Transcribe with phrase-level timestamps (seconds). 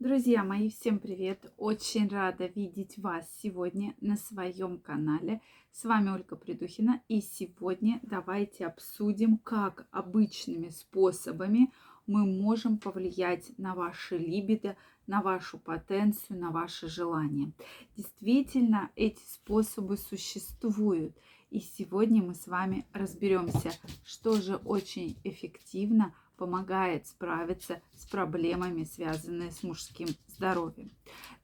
[0.00, 1.52] Друзья мои, всем привет!
[1.56, 5.40] Очень рада видеть вас сегодня на своем канале.
[5.72, 7.02] С вами Ольга Придухина.
[7.08, 11.72] И сегодня давайте обсудим, как обычными способами
[12.06, 14.76] мы можем повлиять на ваше либидо,
[15.08, 17.50] на вашу потенцию, на ваши желания.
[17.96, 21.16] Действительно, эти способы существуют.
[21.50, 23.72] И сегодня мы с вами разберемся,
[24.04, 30.92] что же очень эффективно помогает справиться с проблемами, связанными с мужским здоровьем.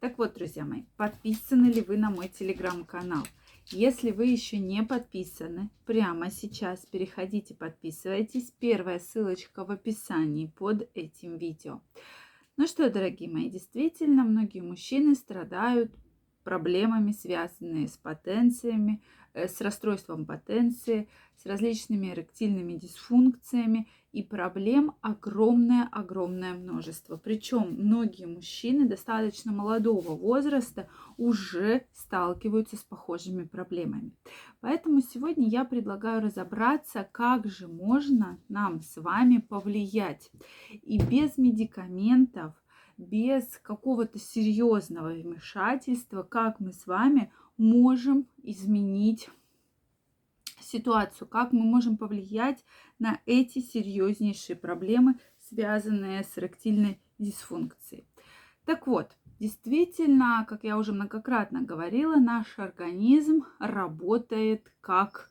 [0.01, 3.25] Так вот, друзья мои, подписаны ли вы на мой телеграм-канал?
[3.67, 8.53] Если вы еще не подписаны, прямо сейчас переходите, подписывайтесь.
[8.59, 11.81] Первая ссылочка в описании под этим видео.
[12.57, 15.93] Ну что, дорогие мои, действительно, многие мужчины страдают
[16.45, 19.03] проблемами, связанными с потенциями,
[19.35, 27.17] Э, с расстройством потенции, с различными эректильными дисфункциями и проблем огромное-огромное множество.
[27.17, 34.13] Причем многие мужчины достаточно молодого возраста уже сталкиваются с похожими проблемами.
[34.61, 40.31] Поэтому сегодня я предлагаю разобраться, как же можно нам с вами повлиять
[40.71, 42.55] и без медикаментов,
[42.97, 49.29] без какого-то серьезного вмешательства, как мы с вами можем изменить
[50.65, 52.65] ситуацию, как мы можем повлиять
[52.99, 58.07] на эти серьезнейшие проблемы, связанные с эректильной дисфункцией.
[58.65, 65.31] Так вот, действительно, как я уже многократно говорила, наш организм работает как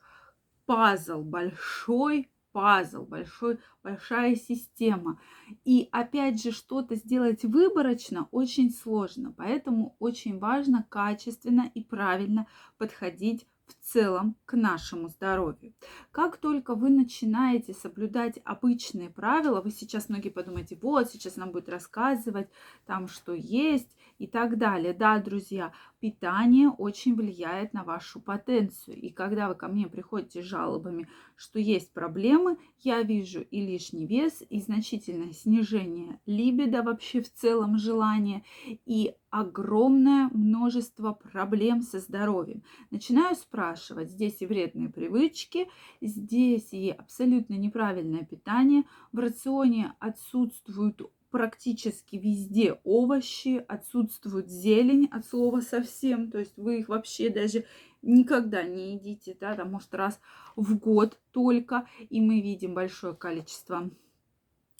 [0.66, 5.20] пазл, большой пазл, большой, большая система.
[5.64, 9.34] И опять же, что-то сделать выборочно очень сложно.
[9.36, 12.46] Поэтому очень важно качественно и правильно
[12.78, 15.74] подходить в целом к нашему здоровью.
[16.10, 21.68] Как только вы начинаете соблюдать обычные правила, вы сейчас многие подумаете, вот сейчас нам будет
[21.68, 22.48] рассказывать
[22.86, 24.92] там, что есть и так далее.
[24.92, 29.00] Да, друзья, питание очень влияет на вашу потенцию.
[29.00, 34.06] И когда вы ко мне приходите с жалобами, что есть проблемы, я вижу и лишний
[34.06, 38.44] вес, и значительное снижение либидо вообще в целом желания,
[38.84, 42.62] и огромное множество проблем со здоровьем.
[42.92, 45.68] Начинаю спрашивать, здесь и вредные привычки,
[46.00, 51.02] здесь и абсолютно неправильное питание, в рационе отсутствуют
[51.32, 57.64] практически везде овощи, отсутствует зелень от слова совсем, то есть вы их вообще даже
[58.02, 60.20] никогда не едите, да, там, может, раз
[60.54, 63.90] в год только, и мы видим большое количество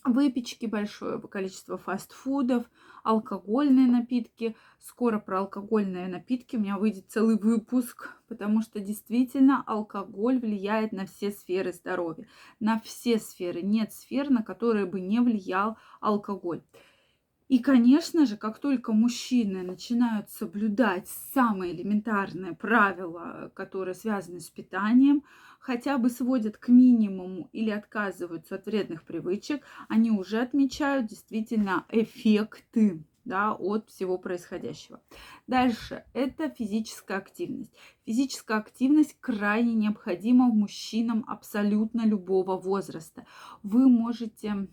[0.04, 2.66] выпечки, большое количество фастфудов,
[3.04, 4.56] алкогольные напитки.
[4.80, 11.06] Скоро про алкогольные напитки у меня выйдет целый выпуск, потому что действительно алкоголь влияет на
[11.06, 12.26] все сферы здоровья,
[12.58, 13.62] на все сферы.
[13.62, 16.62] Нет сфер, на которые бы не влиял алкоголь.
[17.48, 25.22] И, конечно же, как только мужчины начинают соблюдать самые элементарные правила, которые связаны с питанием,
[25.64, 33.02] хотя бы сводят к минимуму или отказываются от вредных привычек, они уже отмечают действительно эффекты
[33.24, 35.00] да, от всего происходящего.
[35.46, 37.72] Дальше это физическая активность.
[38.04, 43.24] Физическая активность крайне необходима мужчинам абсолютно любого возраста.
[43.62, 44.68] Вы можете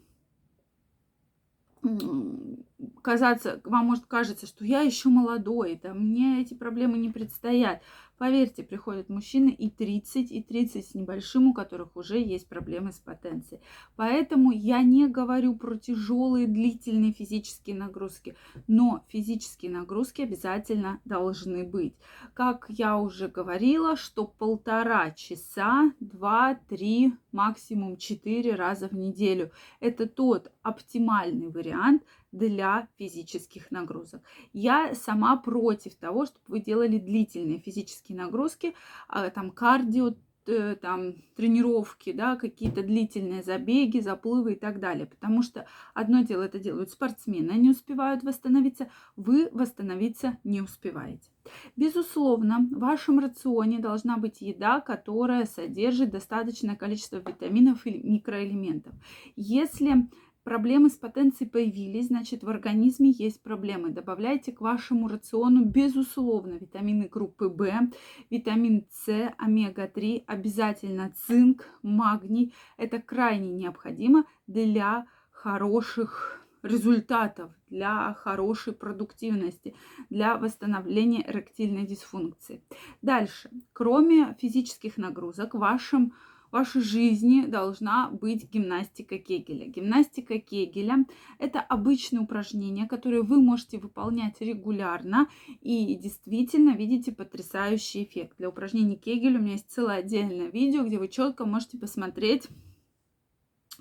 [3.01, 7.81] казаться, вам может кажется, что я еще молодой, да, мне эти проблемы не предстоят.
[8.21, 12.99] Поверьте, приходят мужчины и 30, и 30 с небольшим, у которых уже есть проблемы с
[12.99, 13.63] потенцией.
[13.95, 18.35] Поэтому я не говорю про тяжелые длительные физические нагрузки,
[18.67, 21.95] но физические нагрузки обязательно должны быть.
[22.35, 29.49] Как я уже говорила, что полтора часа, два, три, максимум четыре раза в неделю.
[29.79, 34.21] Это тот оптимальный вариант для физических нагрузок.
[34.53, 38.73] Я сама против того, чтобы вы делали длительные физические нагрузки,
[39.07, 40.15] а, там кардио,
[40.47, 45.05] э, там тренировки, да, какие-то длительные забеги, заплывы и так далее.
[45.05, 51.29] Потому что одно дело это делают спортсмены, они успевают восстановиться, вы восстановиться не успеваете.
[51.75, 58.93] Безусловно, в вашем рационе должна быть еда, которая содержит достаточное количество витаминов и микроэлементов.
[59.35, 60.07] Если
[60.43, 63.89] проблемы с потенцией появились, значит в организме есть проблемы.
[63.89, 67.91] Добавляйте к вашему рациону, безусловно, витамины группы В,
[68.29, 72.53] витамин С, омега-3, обязательно цинк, магний.
[72.77, 79.75] Это крайне необходимо для хороших результатов, для хорошей продуктивности,
[80.09, 82.61] для восстановления эректильной дисфункции.
[83.01, 89.67] Дальше, кроме физических нагрузок, вашим в вашей жизни должна быть гимнастика Кегеля.
[89.67, 91.05] Гимнастика Кегеля–
[91.39, 95.27] это обычные упражнения, которые вы можете выполнять регулярно
[95.61, 98.37] и действительно видите потрясающий эффект.
[98.37, 102.47] Для упражнений Кегеля у меня есть целое отдельное видео, где вы четко можете посмотреть,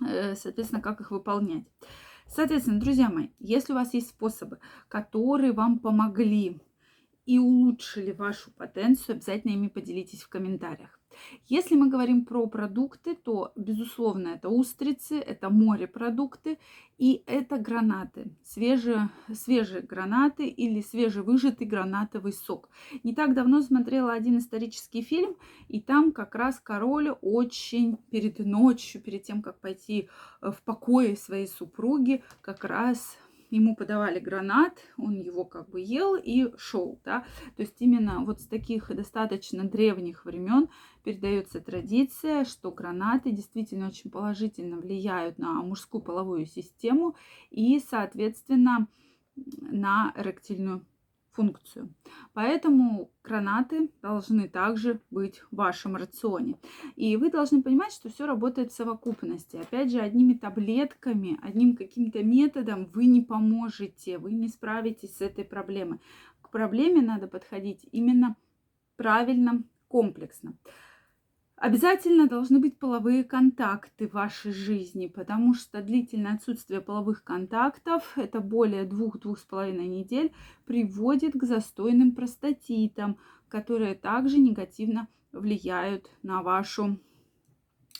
[0.06, 1.64] э, соответственно, как их выполнять.
[2.28, 6.60] Соответственно, друзья мои, если у вас есть способы, которые вам помогли
[7.30, 10.98] и улучшили вашу потенцию, обязательно ими поделитесь в комментариях.
[11.46, 16.58] Если мы говорим про продукты, то, безусловно, это устрицы, это морепродукты
[16.98, 22.68] и это гранаты, свежие, свежие гранаты или свежевыжатый гранатовый сок.
[23.04, 25.36] Не так давно смотрела один исторический фильм,
[25.68, 30.08] и там как раз король очень перед ночью, перед тем, как пойти
[30.42, 33.16] в покое своей супруги, как раз
[33.50, 37.24] ему подавали гранат, он его как бы ел и шел, да.
[37.56, 40.68] То есть именно вот с таких достаточно древних времен
[41.02, 47.16] передается традиция, что гранаты действительно очень положительно влияют на мужскую половую систему
[47.50, 48.88] и, соответственно,
[49.36, 50.84] на эректильную
[51.40, 51.88] функцию.
[52.34, 56.56] Поэтому гранаты должны также быть в вашем рационе.
[56.96, 59.56] И вы должны понимать, что все работает в совокупности.
[59.56, 65.44] Опять же, одними таблетками, одним каким-то методом вы не поможете, вы не справитесь с этой
[65.44, 65.98] проблемой.
[66.42, 68.36] К проблеме надо подходить именно
[68.96, 70.52] правильно, комплексно.
[71.60, 78.40] Обязательно должны быть половые контакты в вашей жизни, потому что длительное отсутствие половых контактов, это
[78.40, 80.32] более двух-двух с половиной недель,
[80.64, 83.18] приводит к застойным простатитам,
[83.50, 86.98] которые также негативно влияют на вашу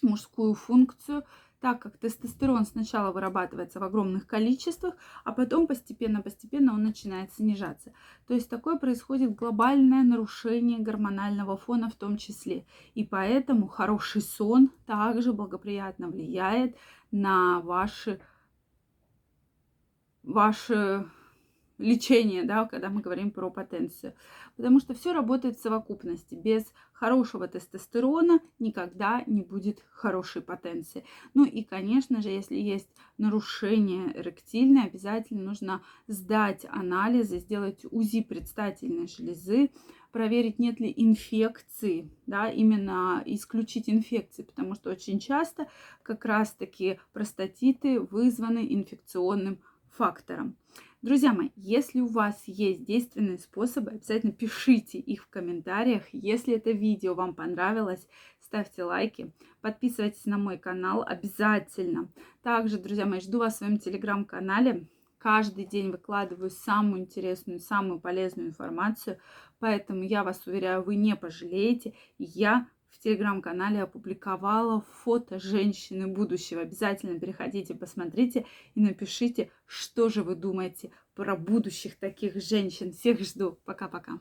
[0.01, 1.25] мужскую функцию,
[1.61, 7.93] так как тестостерон сначала вырабатывается в огромных количествах, а потом постепенно-постепенно он начинает снижаться.
[8.27, 12.67] То есть такое происходит глобальное нарушение гормонального фона в том числе.
[12.95, 16.77] И поэтому хороший сон также благоприятно влияет
[17.11, 18.21] на ваши,
[20.23, 21.06] ваши
[21.81, 24.15] лечение, да, когда мы говорим про потенцию.
[24.56, 26.35] Потому что все работает в совокупности.
[26.35, 31.05] Без хорошего тестостерона никогда не будет хорошей потенции.
[31.35, 39.09] Ну и, конечно же, если есть нарушение эректильное, обязательно нужно сдать анализы, сделать УЗИ предстательной
[39.09, 39.71] железы,
[40.12, 45.69] проверить, нет ли инфекции, да, именно исключить инфекции, потому что очень часто
[46.03, 49.61] как раз-таки простатиты вызваны инфекционным
[49.91, 50.57] фактором.
[51.03, 56.03] Друзья мои, если у вас есть действенные способы, обязательно пишите их в комментариях.
[56.13, 58.07] Если это видео вам понравилось,
[58.41, 59.33] ставьте лайки,
[59.63, 62.11] подписывайтесь на мой канал обязательно.
[62.43, 64.87] Также, друзья мои, жду вас в своем телеграм-канале.
[65.17, 69.19] Каждый день выкладываю самую интересную, самую полезную информацию,
[69.59, 71.95] поэтому я вас уверяю, вы не пожалеете.
[72.19, 76.63] Я в телеграм-канале опубликовала фото женщины будущего.
[76.63, 82.93] Обязательно переходите, посмотрите и напишите, что же вы думаете про будущих таких женщин.
[82.93, 83.59] Всех жду.
[83.65, 84.21] Пока-пока.